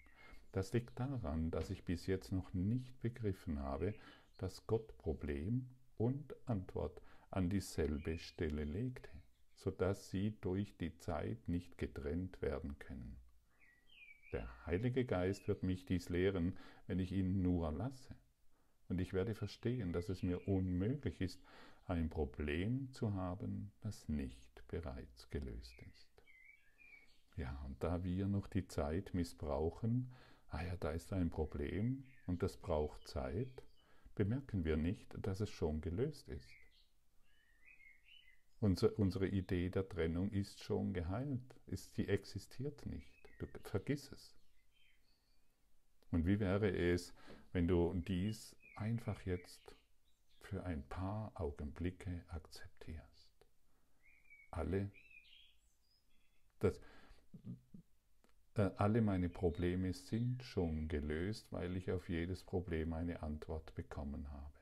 Das 0.53 0.71
liegt 0.71 0.97
daran, 0.97 1.51
dass 1.51 1.69
ich 1.69 1.83
bis 1.83 2.07
jetzt 2.07 2.31
noch 2.31 2.53
nicht 2.53 3.01
begriffen 3.01 3.59
habe, 3.59 3.93
dass 4.37 4.65
Gott 4.67 4.97
Problem 4.97 5.67
und 5.97 6.33
Antwort 6.47 7.01
an 7.29 7.49
dieselbe 7.49 8.17
Stelle 8.19 8.63
legte, 8.63 9.09
sodass 9.55 10.09
sie 10.09 10.37
durch 10.41 10.77
die 10.77 10.95
Zeit 10.97 11.47
nicht 11.47 11.77
getrennt 11.77 12.41
werden 12.41 12.77
können. 12.79 13.17
Der 14.31 14.65
Heilige 14.65 15.05
Geist 15.05 15.47
wird 15.47 15.63
mich 15.63 15.85
dies 15.85 16.09
lehren, 16.09 16.57
wenn 16.87 16.99
ich 16.99 17.11
ihn 17.11 17.41
nur 17.41 17.71
lasse. 17.71 18.15
Und 18.89 18.99
ich 18.99 19.13
werde 19.13 19.33
verstehen, 19.33 19.93
dass 19.93 20.09
es 20.09 20.23
mir 20.23 20.47
unmöglich 20.47 21.21
ist, 21.21 21.41
ein 21.85 22.09
Problem 22.09 22.91
zu 22.91 23.13
haben, 23.13 23.71
das 23.81 24.09
nicht 24.09 24.63
bereits 24.67 25.29
gelöst 25.29 25.81
ist. 25.83 26.09
Ja, 27.37 27.61
und 27.65 27.81
da 27.83 28.03
wir 28.03 28.27
noch 28.27 28.47
die 28.47 28.67
Zeit 28.67 29.13
missbrauchen, 29.13 30.11
ah 30.49 30.63
ja, 30.63 30.75
da 30.77 30.91
ist 30.91 31.13
ein 31.13 31.29
Problem 31.29 32.03
und 32.27 32.43
das 32.43 32.57
braucht 32.57 33.07
Zeit, 33.07 33.63
bemerken 34.15 34.63
wir 34.63 34.77
nicht, 34.77 35.15
dass 35.21 35.41
es 35.41 35.49
schon 35.49 35.81
gelöst 35.81 36.29
ist. 36.29 36.64
Unser, 38.65 38.97
unsere 38.97 39.27
Idee 39.27 39.69
der 39.69 39.87
Trennung 39.87 40.31
ist 40.31 40.63
schon 40.63 40.91
geheilt, 40.91 41.61
ist, 41.67 41.93
sie 41.93 42.07
existiert 42.07 42.83
nicht. 42.87 43.29
Du 43.37 43.45
vergiss 43.61 44.11
es. 44.11 44.33
Und 46.09 46.25
wie 46.25 46.39
wäre 46.39 46.75
es, 46.75 47.13
wenn 47.53 47.67
du 47.67 47.93
dies 47.93 48.55
einfach 48.75 49.21
jetzt 49.21 49.75
für 50.39 50.63
ein 50.63 50.81
paar 50.89 51.31
Augenblicke 51.35 52.25
akzeptierst. 52.29 53.29
Alle, 54.49 54.89
das, 56.57 56.81
äh, 58.55 58.71
alle 58.77 59.01
meine 59.01 59.29
Probleme 59.29 59.93
sind 59.93 60.41
schon 60.41 60.87
gelöst, 60.87 61.51
weil 61.51 61.77
ich 61.77 61.91
auf 61.91 62.09
jedes 62.09 62.43
Problem 62.43 62.93
eine 62.93 63.21
Antwort 63.21 63.75
bekommen 63.75 64.31
habe. 64.31 64.54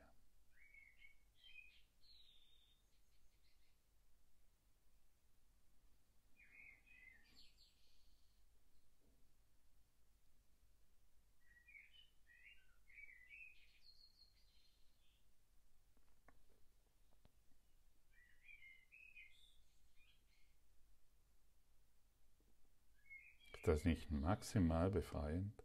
Das 23.64 23.86
nicht 23.86 24.10
maximal 24.10 24.90
befreiend? 24.90 25.64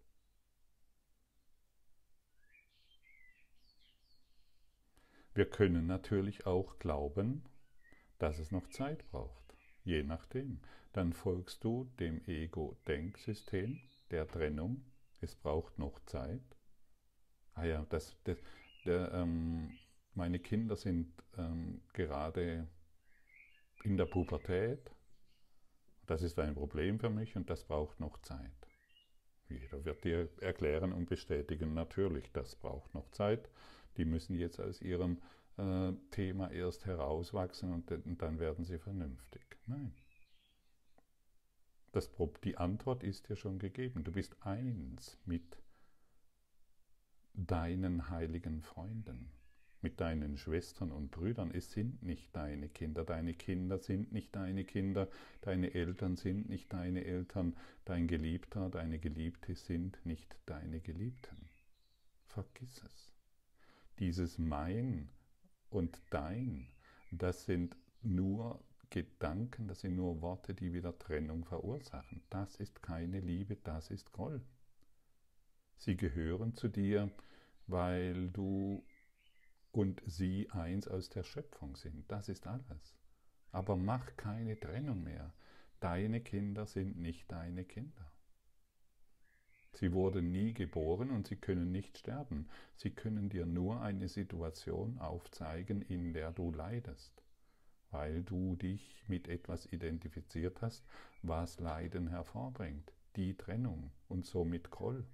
Wir 5.33 5.49
können 5.49 5.85
natürlich 5.85 6.45
auch 6.45 6.79
glauben, 6.79 7.43
dass 8.17 8.39
es 8.39 8.51
noch 8.51 8.67
Zeit 8.69 9.05
braucht. 9.11 9.53
Je 9.83 10.03
nachdem. 10.03 10.61
Dann 10.93 11.11
folgst 11.13 11.63
du 11.63 11.91
dem 11.99 12.25
Ego-Denksystem 12.25 13.81
der 14.11 14.27
Trennung. 14.27 14.85
Es 15.19 15.35
braucht 15.35 15.77
noch 15.77 15.99
Zeit. 16.05 16.57
Ah 17.53 17.65
ja, 17.65 17.85
das, 17.89 18.17
das 18.23 18.37
der, 18.85 19.11
ähm, 19.11 19.77
meine 20.13 20.39
Kinder 20.39 20.77
sind 20.77 21.11
ähm, 21.37 21.81
gerade 21.91 22.67
in 23.83 23.97
der 23.97 24.05
Pubertät 24.05 24.89
das 26.09 26.23
ist 26.23 26.39
ein 26.39 26.55
Problem 26.55 26.99
für 26.99 27.09
mich 27.09 27.35
und 27.35 27.49
das 27.49 27.63
braucht 27.63 27.99
noch 27.99 28.19
Zeit. 28.21 28.51
Jeder 29.47 29.85
wird 29.85 30.03
dir 30.03 30.29
erklären 30.41 30.91
und 30.91 31.07
bestätigen, 31.07 31.73
natürlich, 31.73 32.31
das 32.31 32.55
braucht 32.55 32.93
noch 32.93 33.09
Zeit. 33.11 33.49
Die 33.97 34.05
müssen 34.05 34.35
jetzt 34.35 34.59
aus 34.59 34.81
ihrem 34.81 35.21
äh, 35.57 35.93
Thema 36.11 36.51
erst 36.51 36.85
herauswachsen 36.85 37.73
und, 37.73 37.91
und, 37.91 38.21
dann 38.21 38.39
werden 38.39 38.65
sie 38.65 38.79
vernünftig. 38.79 39.57
Nein. 39.65 39.93
Das, 41.91 42.11
die 42.43 42.57
Antwort 42.57 43.03
ist 43.03 43.29
dir 43.29 43.35
schon 43.35 43.59
gegeben. 43.59 44.03
Du 44.03 44.11
bist 44.11 44.35
eins 44.41 45.17
mit 45.25 45.57
deinen 47.33 48.09
heiligen 48.09 48.61
Freunden, 48.61 49.31
mit 49.81 50.01
deinen 50.01 50.37
Schwestern 50.37 50.91
und 50.91 51.11
Brüdern. 51.11 51.51
Es 51.53 51.71
sind 51.71 52.03
nicht 52.03 52.35
deine 52.35 52.69
Kinder. 52.69 53.05
Deine 53.05 53.33
Kinder 53.33 53.79
sind 53.79 54.11
nicht 54.11 54.35
deine 54.35 54.65
Kinder. 54.65 55.07
Deine 55.41 55.73
Eltern 55.73 56.15
sind 56.15 56.49
nicht 56.49 56.71
deine 56.73 57.05
Eltern. 57.05 57.55
Dein 57.85 58.07
Geliebter, 58.07 58.69
deine 58.69 58.99
Geliebte 58.99 59.55
sind 59.55 60.05
nicht 60.05 60.35
deine 60.45 60.79
Geliebten. 60.81 61.49
Vergiss 62.27 62.81
es. 62.83 63.13
Dieses 63.99 64.37
Mein 64.37 65.09
und 65.69 66.01
Dein, 66.09 66.67
das 67.11 67.45
sind 67.45 67.75
nur 68.01 68.63
Gedanken, 68.89 69.67
das 69.67 69.81
sind 69.81 69.95
nur 69.95 70.21
Worte, 70.21 70.53
die 70.53 70.73
wieder 70.73 70.97
Trennung 70.97 71.45
verursachen. 71.45 72.21
Das 72.29 72.55
ist 72.55 72.81
keine 72.81 73.19
Liebe, 73.19 73.55
das 73.63 73.91
ist 73.91 74.11
Groll. 74.11 74.41
Sie 75.77 75.95
gehören 75.95 76.55
zu 76.55 76.67
dir, 76.67 77.11
weil 77.67 78.29
du 78.29 78.83
und 79.71 80.01
sie 80.05 80.49
eins 80.51 80.87
aus 80.87 81.09
der 81.09 81.23
Schöpfung 81.23 81.75
sind. 81.75 82.11
Das 82.11 82.29
ist 82.29 82.47
alles. 82.47 82.97
Aber 83.51 83.75
mach 83.75 84.15
keine 84.17 84.59
Trennung 84.59 85.03
mehr. 85.03 85.33
Deine 85.79 86.21
Kinder 86.21 86.65
sind 86.65 86.97
nicht 86.97 87.31
deine 87.31 87.63
Kinder. 87.65 88.11
Sie 89.73 89.93
wurden 89.93 90.31
nie 90.31 90.53
geboren 90.53 91.09
und 91.11 91.27
sie 91.27 91.35
können 91.35 91.71
nicht 91.71 91.97
sterben. 91.97 92.49
Sie 92.75 92.89
können 92.89 93.29
dir 93.29 93.45
nur 93.45 93.81
eine 93.81 94.09
Situation 94.09 94.97
aufzeigen, 94.97 95.81
in 95.81 96.11
der 96.13 96.31
du 96.31 96.51
leidest, 96.51 97.23
weil 97.91 98.23
du 98.23 98.55
dich 98.55 99.05
mit 99.07 99.27
etwas 99.27 99.71
identifiziert 99.71 100.61
hast, 100.61 100.85
was 101.21 101.59
Leiden 101.59 102.07
hervorbringt, 102.07 102.91
die 103.15 103.37
Trennung 103.37 103.91
und 104.07 104.25
somit 104.25 104.69
Groll. 104.71 105.05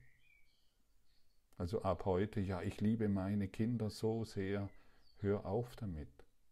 Also 1.58 1.82
ab 1.84 2.06
heute, 2.06 2.41
ja, 2.41 2.62
ich 2.62 2.82
liebe 2.82 3.08
meine 3.08 3.48
Kinder 3.48 3.89
so 3.89 4.26
sehr, 4.26 4.70
hör 5.20 5.46
auf 5.46 5.76
damit. 5.76 6.10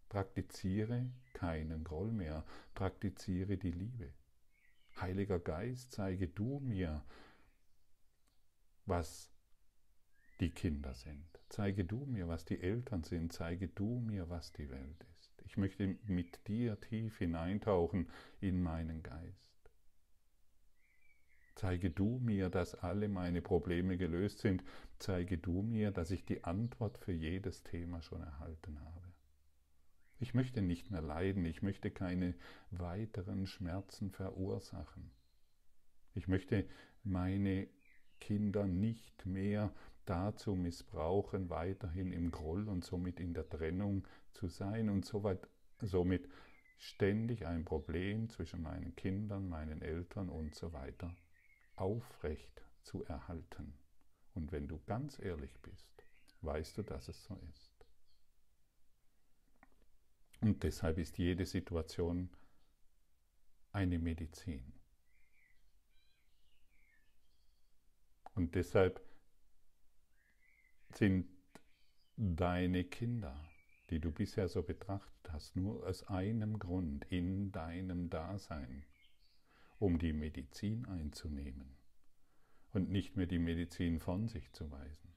Praktiziere 0.08 1.10
keinen 1.34 1.84
Groll 1.84 2.12
mehr, 2.12 2.46
praktiziere 2.74 3.58
die 3.58 3.72
Liebe. 3.72 4.13
Heiliger 5.02 5.39
Geist, 5.39 5.92
zeige 5.92 6.28
du 6.28 6.60
mir, 6.60 7.04
was 8.86 9.32
die 10.39 10.52
Kinder 10.52 10.94
sind. 10.94 11.26
Zeige 11.50 11.86
du 11.86 12.06
mir, 12.06 12.28
was 12.28 12.46
die 12.46 12.62
Eltern 12.62 13.04
sind. 13.04 13.34
Zeige 13.34 13.68
du 13.68 14.00
mir, 14.00 14.30
was 14.30 14.52
die 14.52 14.70
Welt 14.70 15.06
ist. 15.20 15.42
Ich 15.46 15.58
möchte 15.58 15.98
mit 16.06 16.48
dir 16.48 16.80
tief 16.80 17.18
hineintauchen 17.18 18.10
in 18.39 18.62
meinen 18.62 19.04
Geist. 19.04 19.53
Zeige 21.56 21.92
du 21.92 22.20
mir, 22.20 22.50
dass 22.50 22.74
alle 22.76 23.08
meine 23.08 23.42
Probleme 23.42 23.98
gelöst 23.98 24.39
sind. 24.39 24.63
Zeige 24.98 25.38
du 25.38 25.62
mir, 25.62 25.92
dass 25.92 26.10
ich 26.10 26.26
die 26.26 26.44
Antwort 26.44 26.98
für 26.98 27.12
jedes 27.12 27.63
Thema 27.63 28.02
schon 28.02 28.22
erhalten 28.22 28.80
habe. 28.80 29.13
Ich 30.20 30.34
möchte 30.34 30.62
nicht 30.62 30.89
mehr 30.89 31.02
leiden, 31.02 31.46
ich 31.46 31.62
möchte 31.62 31.92
keine 31.92 32.34
weiteren 32.72 33.46
Schmerzen 33.46 34.10
verursachen. 34.10 35.12
Ich 36.16 36.28
möchte 36.28 36.68
meine 37.04 37.68
Kinder 38.20 38.66
nicht 38.66 39.26
mehr 39.26 39.74
dazu 40.06 40.56
missbrauchen, 40.56 41.50
weiterhin 41.50 42.13
im 42.13 42.32
Groll 42.32 42.68
und 42.68 42.84
somit 42.84 43.20
in 43.20 43.34
der 43.34 43.50
Trennung 43.50 44.08
zu 44.32 44.48
sein 44.48 44.89
und 44.89 45.06
somit 45.06 46.30
ständig 46.78 47.46
ein 47.46 47.63
Problem 47.63 48.30
zwischen 48.30 48.62
meinen 48.62 48.96
Kindern, 48.96 49.50
meinen 49.50 49.82
Eltern 49.82 50.30
und 50.30 50.56
so 50.56 50.74
weiter 50.74 51.16
aufrecht 51.75 52.62
zu 52.81 53.03
erhalten. 53.05 53.73
Und 54.33 54.51
wenn 54.51 54.67
du 54.67 54.79
ganz 54.86 55.19
ehrlich 55.19 55.59
bist, 55.62 56.05
weißt 56.41 56.77
du, 56.77 56.83
dass 56.83 57.07
es 57.07 57.23
so 57.23 57.39
ist. 57.49 57.86
Und 60.41 60.63
deshalb 60.63 60.97
ist 60.97 61.17
jede 61.17 61.45
Situation 61.45 62.29
eine 63.71 63.97
Medizin. 63.97 64.73
Und 68.36 68.55
deshalb 68.55 69.01
sind 70.93 71.27
deine 72.17 72.83
Kinder, 72.83 73.39
die 73.89 73.99
du 73.99 74.12
bisher 74.12 74.47
so 74.47 74.63
betrachtet 74.63 75.31
hast, 75.31 75.55
nur 75.55 75.86
aus 75.88 76.07
einem 76.07 76.59
Grund 76.59 77.05
in 77.05 77.51
deinem 77.51 78.09
Dasein 78.09 78.86
um 79.84 80.00
die 80.00 80.13
Medizin 80.13 80.86
einzunehmen 80.86 81.76
und 82.72 82.89
nicht 82.89 83.17
mehr 83.17 83.26
die 83.26 83.38
Medizin 83.38 84.00
von 84.00 84.30
sich 84.30 84.54
zu 84.54 84.72
weisen. 84.72 85.13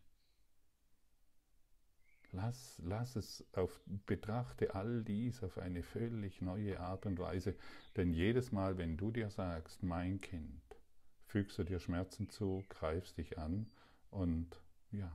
Lass, 2.33 2.77
lass 2.83 3.15
es 3.15 3.47
auf, 3.53 3.81
betrachte 4.07 4.75
all 4.75 5.05
dies 5.05 5.45
auf 5.45 5.59
eine 5.59 5.85
völlig 5.85 6.43
neue 6.43 6.81
Art 6.81 7.07
und 7.07 7.21
Weise, 7.21 7.55
denn 7.95 8.13
jedes 8.13 8.51
Mal, 8.51 8.77
wenn 8.77 8.97
du 8.97 9.13
dir 9.13 9.31
sagst, 9.31 9.85
mein 9.85 10.21
Kind, 10.21 10.61
fügst 11.27 11.57
du 11.59 11.63
dir 11.63 11.79
Schmerzen 11.79 12.29
zu, 12.29 12.65
greifst 12.69 13.19
dich 13.19 13.39
an 13.39 13.71
und 14.11 14.61
ja, 14.91 15.13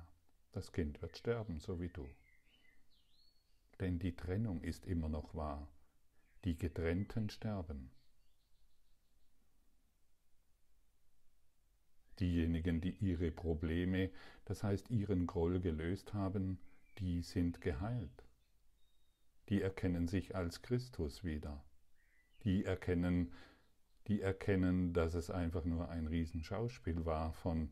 das 0.54 0.72
Kind 0.72 1.02
wird 1.02 1.18
sterben, 1.18 1.60
so 1.60 1.82
wie 1.82 1.90
du. 1.90 2.08
Denn 3.82 4.00
die 4.00 4.16
Trennung 4.16 4.64
ist 4.64 4.86
immer 4.86 5.10
noch 5.10 5.36
wahr. 5.36 5.68
Die 6.46 6.58
Getrennten 6.58 7.30
sterben. 7.30 7.92
Diejenigen, 12.22 12.80
die 12.82 12.92
ihre 13.00 13.32
Probleme, 13.32 14.12
das 14.46 14.64
heißt 14.64 14.92
ihren 14.92 15.28
Groll 15.28 15.60
gelöst 15.60 16.14
haben, 16.14 16.60
die 17.00 17.24
sind 17.24 17.62
geheilt. 17.62 18.24
Die 19.50 19.62
erkennen 19.62 20.08
sich 20.08 20.36
als 20.36 20.62
Christus 20.62 21.24
wieder. 21.24 21.66
Die 22.44 22.64
erkennen, 22.64 23.34
die 24.08 24.22
erkennen, 24.22 24.94
dass 24.94 25.16
es 25.16 25.32
einfach 25.32 25.66
nur 25.66 25.90
ein 25.90 26.08
Riesenschauspiel 26.08 27.06
war 27.06 27.34
von 27.34 27.70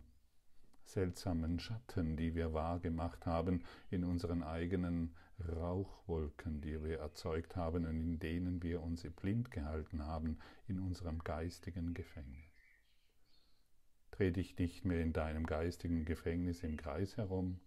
seltsamen 0.83 1.59
Schatten, 1.59 2.17
die 2.17 2.33
wir 2.33 2.51
wahrgemacht 2.51 3.27
haben 3.27 3.63
in 3.91 4.03
unseren 4.03 4.41
eigenen 4.41 5.15
Rauchwolken, 5.47 6.59
die 6.61 6.83
wir 6.83 6.99
erzeugt 6.99 7.55
haben 7.55 7.85
und 7.85 8.01
in 8.01 8.19
denen 8.19 8.63
wir 8.63 8.81
uns 8.81 9.03
blind 9.03 9.51
gehalten 9.51 10.05
haben 10.05 10.39
in 10.67 10.79
unserem 10.79 11.19
geistigen 11.19 11.93
Gefängnis. 11.93 12.48
Dreh 14.19 14.31
dich 14.31 14.57
nicht 14.57 14.83
mehr 14.83 14.99
in 14.99 15.13
deinem 15.13 15.45
geistigen 15.45 16.03
Gefängnis 16.03 16.61
im 16.63 16.75
Kreis 16.75 17.15
herum, 17.15 17.61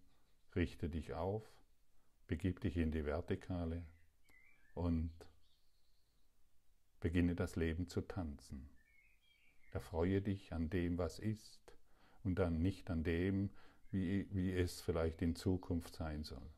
richte 0.54 0.90
dich 0.90 1.14
auf, 1.14 1.42
begib 2.26 2.60
dich 2.60 2.76
in 2.76 2.90
die 2.90 3.06
Vertikale 3.06 3.86
und 4.74 5.10
beginne 7.00 7.34
das 7.34 7.56
Leben 7.56 7.88
zu 7.88 8.02
tanzen. 8.02 8.68
Erfreue 9.72 10.20
dich 10.20 10.52
an 10.52 10.68
dem, 10.68 10.98
was 10.98 11.18
ist 11.18 11.74
und 12.22 12.34
dann 12.34 12.60
nicht 12.60 12.90
an 12.90 13.02
dem, 13.02 13.48
wie, 13.90 14.28
wie 14.34 14.52
es 14.52 14.82
vielleicht 14.82 15.22
in 15.22 15.34
Zukunft 15.34 15.94
sein 15.94 16.22
soll. 16.22 16.50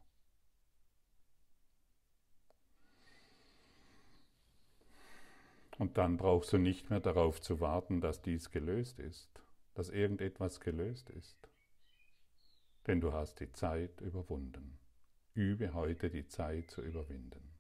Und 5.78 5.98
dann 5.98 6.16
brauchst 6.16 6.52
du 6.52 6.58
nicht 6.58 6.90
mehr 6.90 6.98
darauf 6.98 7.40
zu 7.40 7.60
warten, 7.60 8.00
dass 8.00 8.22
dies 8.22 8.50
gelöst 8.50 8.98
ist 8.98 9.43
dass 9.74 9.90
irgendetwas 9.90 10.60
gelöst 10.60 11.10
ist. 11.10 11.48
Denn 12.86 13.00
du 13.00 13.12
hast 13.12 13.40
die 13.40 13.52
Zeit 13.52 14.00
überwunden. 14.00 14.78
Übe 15.34 15.74
heute 15.74 16.10
die 16.10 16.26
Zeit 16.26 16.70
zu 16.70 16.82
überwinden. 16.82 17.54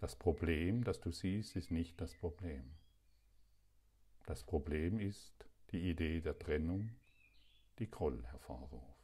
Das 0.00 0.16
Problem, 0.16 0.82
das 0.84 1.00
du 1.00 1.10
siehst, 1.12 1.56
ist 1.56 1.70
nicht 1.70 2.00
das 2.00 2.14
Problem. 2.14 2.64
Das 4.26 4.44
Problem 4.44 4.98
ist 4.98 5.46
die 5.72 5.90
Idee 5.90 6.20
der 6.20 6.38
Trennung, 6.38 6.90
die 7.78 7.90
Groll 7.90 8.24
hervorruft. 8.26 8.96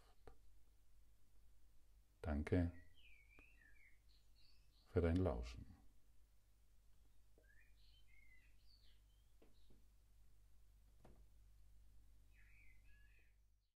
Danke 2.22 2.72
für 4.90 5.00
dein 5.00 5.16
Lauschen. 5.16 5.65